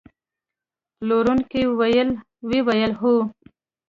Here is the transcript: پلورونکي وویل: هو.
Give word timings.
پلورونکي 0.97 1.61
وویل: 1.67 2.09
هو. 2.99 3.15